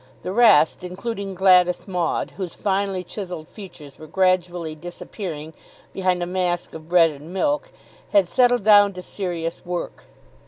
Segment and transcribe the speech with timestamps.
[0.23, 5.53] The rest, including Gladys Maud, whose finely chiselled features were gradually disappearing
[5.93, 7.71] behind a mask of bread and milk,
[8.11, 10.05] had settled down to serious work.